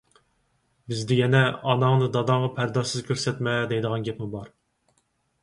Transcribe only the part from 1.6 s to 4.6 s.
«ئاناڭنى داداڭغا پەردازسىز كۆرسەتمە» دەيدىغان گەپمۇ بار.